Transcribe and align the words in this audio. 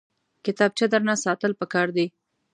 کتابچه 0.45 0.85
درنه 0.91 1.15
ساتل 1.23 1.51
پکار 1.59 1.87
دي 1.95 2.05